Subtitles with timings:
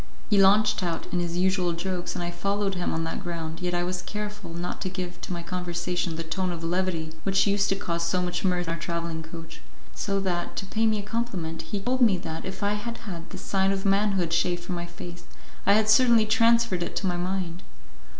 [0.31, 3.75] He launched out in his usual jokes, and I followed him on that ground, yet
[3.75, 7.69] I was careful not to give to my conversation the tone of levity which used
[7.69, 9.61] to cause so much mirth in our travelling coach;
[9.93, 13.29] so that, to, pay me a compliment, he told me that, if I had had
[13.29, 15.21] the sign of manhood shaved from my face,
[15.67, 17.61] I had certainly transferred it to my mind.